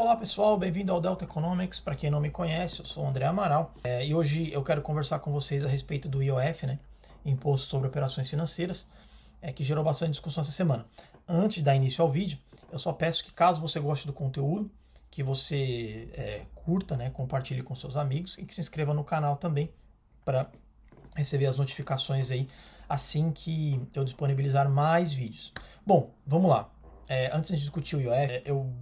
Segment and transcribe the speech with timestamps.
[0.00, 1.78] Olá pessoal, bem-vindo ao Delta Economics.
[1.78, 4.80] Para quem não me conhece, eu sou o André Amaral é, e hoje eu quero
[4.80, 6.78] conversar com vocês a respeito do IOF, né,
[7.22, 8.88] Imposto sobre Operações Financeiras,
[9.42, 10.86] é, que gerou bastante discussão essa semana.
[11.28, 12.38] Antes de dar início ao vídeo,
[12.72, 14.70] eu só peço que caso você goste do conteúdo,
[15.10, 19.36] que você é, curta, né, compartilhe com seus amigos e que se inscreva no canal
[19.36, 19.70] também
[20.24, 20.50] para
[21.14, 22.48] receber as notificações aí
[22.88, 25.52] assim que eu disponibilizar mais vídeos.
[25.84, 26.70] Bom, vamos lá.
[27.06, 28.72] É, antes de discutir o IOF, eu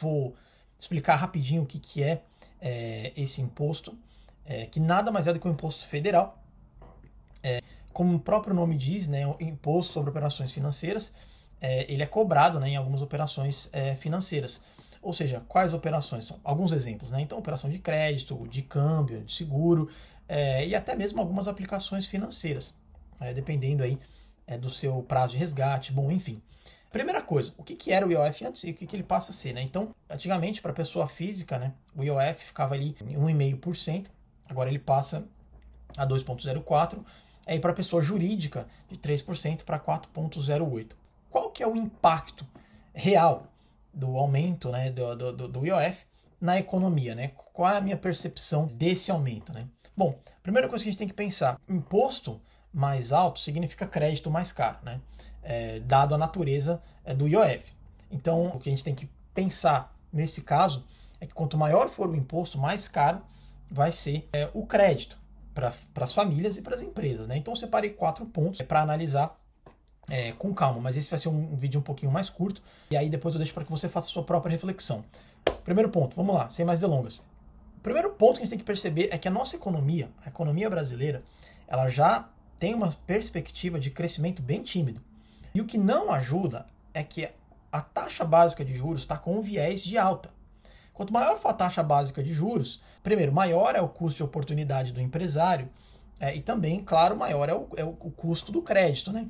[0.00, 0.34] vou
[0.78, 2.22] explicar rapidinho o que, que é,
[2.60, 3.96] é esse imposto,
[4.44, 6.42] é, que nada mais é do que um imposto federal.
[7.42, 7.60] É,
[7.92, 11.14] como o próprio nome diz, né, o imposto sobre operações financeiras,
[11.60, 14.60] é, ele é cobrado né, em algumas operações é, financeiras.
[15.00, 16.32] Ou seja, quais operações?
[16.44, 17.10] Alguns exemplos.
[17.10, 17.20] Né?
[17.20, 19.88] Então, operação de crédito, de câmbio, de seguro
[20.28, 22.78] é, e até mesmo algumas aplicações financeiras,
[23.34, 23.98] dependendo aí
[24.60, 26.42] do seu prazo de resgate, bom, enfim.
[26.92, 29.32] Primeira coisa, o que, que era o IOF antes e o que, que ele passa
[29.32, 29.62] a ser, né?
[29.62, 34.08] Então, antigamente, para pessoa física, né, o IOF ficava ali em 1,5%,
[34.46, 35.26] agora ele passa
[35.96, 37.02] a 2,04%,
[37.46, 40.92] aí para pessoa jurídica, de 3% para 4,08%.
[41.30, 42.46] Qual que é o impacto
[42.92, 43.46] real
[43.92, 46.04] do aumento né, do, do, do IOF
[46.38, 47.14] na economia?
[47.14, 47.32] Né?
[47.54, 49.50] Qual é a minha percepção desse aumento?
[49.50, 49.66] Né?
[49.96, 52.38] Bom, primeira coisa que a gente tem que pensar, imposto
[52.72, 55.00] mais alto significa crédito mais caro, né?
[55.42, 57.72] É, dado a natureza é, do IOF.
[58.10, 60.84] Então, o que a gente tem que pensar nesse caso
[61.20, 63.20] é que quanto maior for o imposto, mais caro
[63.70, 65.18] vai ser é, o crédito
[65.54, 67.26] para as famílias e para as empresas.
[67.26, 67.36] Né?
[67.36, 69.38] Então, eu separei quatro pontos para analisar
[70.08, 72.96] é, com calma, mas esse vai ser um, um, vídeo um pouquinho mais curto e
[72.96, 75.04] aí depois eu deixo para que você faça a sua própria reflexão.
[75.64, 77.18] Primeiro ponto, vamos lá, sem mais delongas.
[77.76, 80.28] O primeiro ponto que a gente tem que perceber é que a nossa economia, a
[80.28, 81.22] economia brasileira,
[81.66, 82.28] ela já
[82.62, 85.00] tem uma perspectiva de crescimento bem tímido.
[85.52, 87.28] E o que não ajuda é que
[87.72, 90.30] a taxa básica de juros está com um viés de alta.
[90.94, 94.92] Quanto maior for a taxa básica de juros, primeiro, maior é o custo de oportunidade
[94.92, 95.68] do empresário
[96.20, 99.10] é, e também, claro, maior é o, é o custo do crédito.
[99.10, 99.26] Né?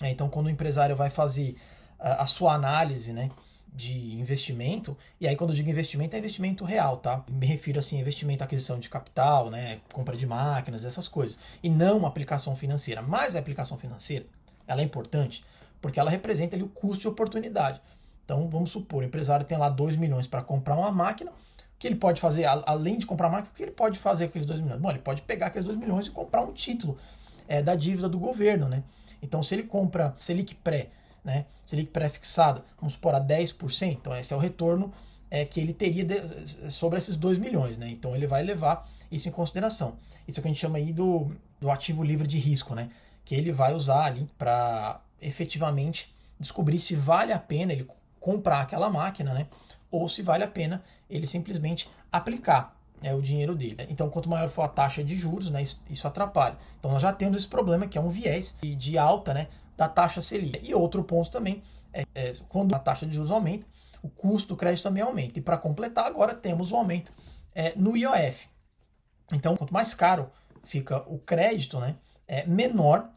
[0.00, 1.54] É, então, quando o empresário vai fazer
[1.98, 3.30] a, a sua análise né,
[3.72, 7.24] de investimento, e aí quando eu digo investimento, é investimento real, tá?
[7.30, 12.04] Me refiro assim, investimento aquisição de capital, né, compra de máquinas, essas coisas, e não
[12.04, 13.02] aplicação financeira.
[13.02, 14.26] Mas a aplicação financeira,
[14.66, 15.44] ela é importante
[15.80, 17.80] porque ela representa ali o custo de oportunidade.
[18.24, 21.86] Então, vamos supor, o empresário tem lá 2 milhões para comprar uma máquina, o que
[21.86, 24.46] ele pode fazer, além de comprar a máquina, o que ele pode fazer com aqueles
[24.46, 24.80] 2 milhões?
[24.80, 26.98] Bom, ele pode pegar aqueles 2 milhões e comprar um título
[27.46, 28.82] é, da dívida do governo, né?
[29.22, 30.88] Então, se ele compra Selic pré
[31.28, 31.44] né?
[31.62, 34.90] Selic pré-fixado, vamos supor, a 10%, então esse é o retorno
[35.30, 37.90] é, que ele teria de, sobre esses 2 milhões, né?
[37.90, 39.96] Então ele vai levar isso em consideração.
[40.26, 41.30] Isso é o que a gente chama aí do,
[41.60, 42.88] do ativo livre de risco, né?
[43.26, 47.86] Que ele vai usar ali para efetivamente descobrir se vale a pena ele
[48.18, 49.46] comprar aquela máquina, né?
[49.90, 53.86] Ou se vale a pena ele simplesmente aplicar é o dinheiro dele.
[53.88, 56.56] Então, quanto maior for a taxa de juros, né, isso atrapalha.
[56.80, 59.46] Então, nós já temos esse problema que é um viés de alta, né,
[59.78, 60.68] da taxa Selic.
[60.68, 61.62] E outro ponto também
[61.92, 63.64] é, é quando a taxa de juros aumenta,
[64.02, 65.38] o custo do crédito também aumenta.
[65.38, 67.12] E para completar, agora temos o aumento
[67.54, 68.48] é, no IOF.
[69.32, 70.30] Então, quanto mais caro
[70.64, 71.94] fica o crédito, né,
[72.26, 73.08] é, menor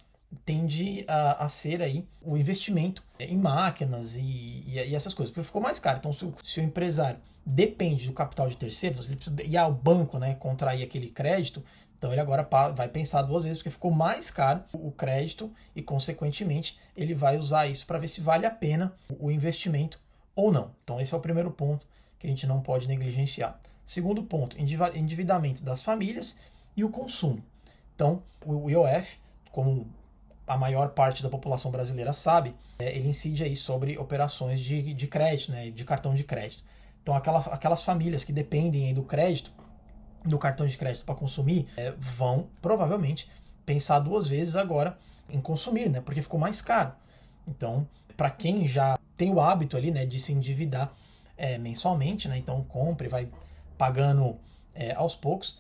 [0.46, 5.46] tende a, a, ser aí o investimento em máquinas e, e, e, essas coisas, porque
[5.46, 5.98] ficou mais caro.
[6.00, 9.74] Então, se o, se o empresário depende do capital de terceiros, ele precisa ir ao
[9.74, 11.64] banco né, contrair aquele crédito,
[12.02, 16.80] então ele agora vai pensar duas vezes porque ficou mais caro o crédito e, consequentemente,
[16.98, 20.00] ele vai usar isso para ver se vale a pena o investimento
[20.36, 20.72] ou não.
[20.84, 21.86] Então esse é o primeiro ponto
[22.18, 23.60] que a gente não pode negligenciar.
[23.86, 26.40] Segundo ponto, endividamento das famílias
[26.76, 27.44] e o consumo.
[27.94, 29.20] Então o IOF,
[29.52, 29.88] como
[30.52, 35.08] a maior parte da população brasileira sabe, é, ele incide aí sobre operações de, de
[35.08, 36.64] crédito, né, de cartão de crédito.
[37.02, 39.52] Então aquela, aquelas famílias que dependem do crédito
[40.26, 43.30] do cartão de crédito para consumir, é, vão provavelmente
[43.66, 44.98] pensar duas vezes agora
[45.30, 46.02] em consumir, né?
[46.02, 46.92] Porque ficou mais caro.
[47.48, 50.94] Então, para quem já tem o hábito ali, né, de se endividar
[51.38, 52.38] é, mensalmente, né?
[52.38, 53.30] Então compra e vai
[53.78, 54.38] pagando
[54.76, 55.60] é, aos poucos,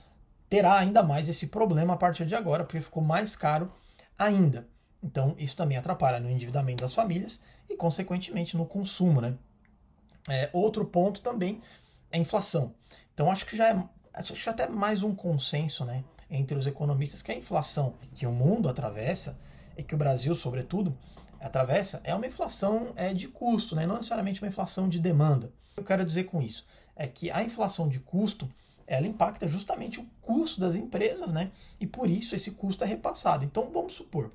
[0.50, 3.71] terá ainda mais esse problema a partir de agora, porque ficou mais caro
[4.19, 4.68] ainda.
[5.03, 9.36] Então, isso também atrapalha no endividamento das famílias e, consequentemente, no consumo, né?
[10.30, 11.62] É, outro ponto também
[12.12, 12.75] é a inflação.
[13.13, 13.83] Então, acho que já é
[14.13, 18.31] acho que até mais um consenso né, entre os economistas que a inflação que o
[18.31, 19.39] mundo atravessa,
[19.77, 20.95] e que o Brasil, sobretudo,
[21.39, 25.48] atravessa, é uma inflação é, de custo, né, não necessariamente uma inflação de demanda.
[25.71, 26.65] O que eu quero dizer com isso
[26.95, 28.50] é que a inflação de custo
[28.86, 31.50] ela impacta justamente o custo das empresas, né?
[31.80, 33.45] E por isso esse custo é repassado.
[33.45, 34.30] Então vamos supor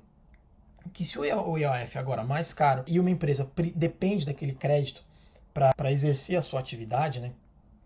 [0.93, 5.03] que se o IOF agora mais caro e uma empresa depende daquele crédito
[5.53, 7.31] para exercer a sua atividade, né?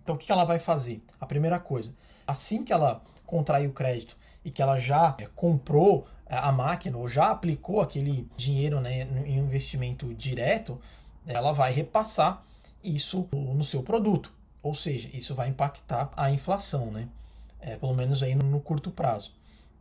[0.03, 1.01] Então o que ela vai fazer?
[1.19, 1.93] A primeira coisa,
[2.27, 6.97] assim que ela contrair o crédito e que ela já é, comprou é, a máquina
[6.97, 10.81] ou já aplicou aquele dinheiro né, em investimento direto,
[11.25, 12.43] ela vai repassar
[12.83, 14.33] isso no seu produto.
[14.61, 17.07] Ou seja, isso vai impactar a inflação, né?
[17.59, 19.33] É, pelo menos aí no, no curto prazo.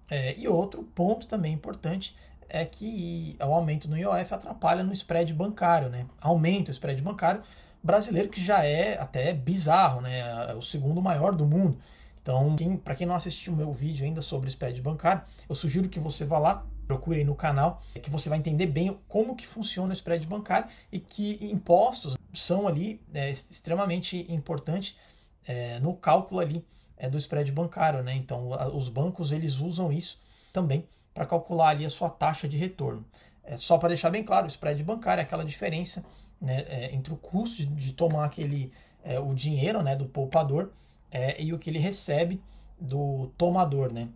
[0.08, 2.14] É, e outro ponto também importante
[2.50, 6.06] é que o aumento no IOF atrapalha no spread bancário, né?
[6.20, 7.43] Aumenta o spread bancário
[7.82, 10.50] brasileiro que já é até bizarro, né?
[10.50, 11.79] É o segundo maior do mundo.
[12.20, 12.55] Então,
[12.85, 16.25] para quem não assistiu o meu vídeo ainda sobre spread bancário, eu sugiro que você
[16.25, 19.97] vá lá, procure aí no canal, que você vai entender bem como que funciona o
[19.97, 24.99] spread bancário e que impostos são ali é, extremamente importantes
[25.47, 26.67] é, no cálculo ali
[26.97, 28.14] é, do spread bancário, né?
[28.14, 30.20] Então, os bancos eles usam isso
[30.52, 30.85] também
[31.15, 33.05] para calcular ali a sua taxa de retorno.
[33.43, 36.05] É só para deixar bem claro, o spread bancário é aquela diferença
[36.41, 38.73] né, é, entre o custo de, tomar aquele
[39.03, 40.71] é, o dinheiro né, do poupador
[41.11, 42.41] é, e o que ele recebe
[42.81, 44.09] do tomador, né?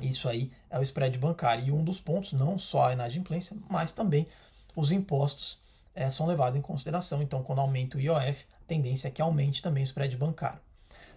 [0.00, 1.66] Isso aí é o spread bancário.
[1.66, 4.26] E um dos pontos, não só a inadimplência, mas também
[4.74, 5.62] os impostos
[5.94, 7.22] é, são levados em consideração.
[7.22, 10.60] Então, quando aumenta o IOF, a tendência é que aumente também o spread bancário.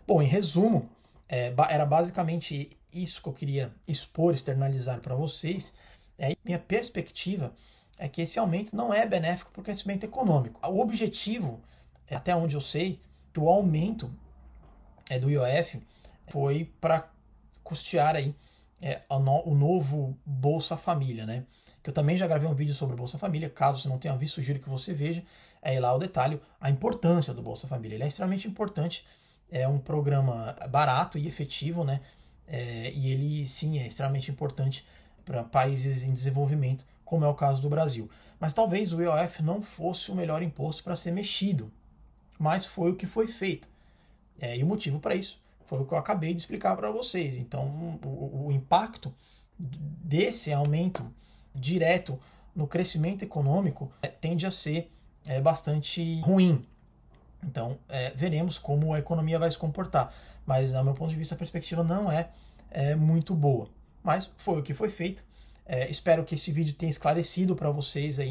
[0.07, 0.90] Bom, em resumo,
[1.28, 5.74] é, era basicamente isso que eu queria expor, externalizar para vocês.
[6.18, 7.53] É, minha perspectiva
[7.97, 10.59] é que esse aumento não é benéfico para o crescimento econômico.
[10.68, 11.62] O objetivo,
[12.07, 13.00] é, até onde eu sei,
[13.33, 14.12] que o aumento
[15.09, 15.81] é, do IOF
[16.27, 17.09] foi para
[17.63, 18.33] custear aí
[18.81, 21.45] é, o novo Bolsa Família, né?
[21.83, 24.36] Que eu também já gravei um vídeo sobre Bolsa Família, caso você não tenha visto,
[24.36, 25.24] sugiro que você veja.
[25.62, 27.95] É lá o detalhe, a importância do Bolsa Família.
[27.95, 29.06] Ele é extremamente importante,
[29.51, 32.01] é um programa barato e efetivo, né?
[32.51, 34.86] É, e ele sim é extremamente importante
[35.24, 38.10] para países em desenvolvimento, como é o caso do Brasil.
[38.40, 41.72] Mas talvez o IOF não fosse o melhor imposto para ser mexido,
[42.40, 43.69] mas foi o que foi feito.
[44.40, 47.38] É, e o motivo para isso foi o que eu acabei de explicar para vocês.
[47.38, 49.13] Então, o, o, impacto
[49.57, 51.06] desse aumento
[51.54, 52.19] direto
[52.56, 54.92] no crescimento econômico é, tende a ser
[55.25, 56.66] é, bastante ruim.
[57.44, 60.13] Então, é, veremos como a economia vai se comportar.
[60.45, 62.30] Mas, a meu ponto de vista, a perspectiva não é,
[62.71, 63.69] é muito boa.
[64.03, 65.24] Mas foi o que foi feito.
[65.65, 68.30] É, espero que esse vídeo tenha esclarecido para vocês aí